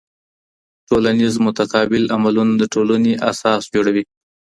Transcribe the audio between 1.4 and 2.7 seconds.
متقابل عملونه د